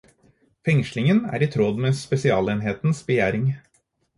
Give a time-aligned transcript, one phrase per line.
[0.69, 3.49] Fengslingen er i tråd med spesialenhetens begjæring.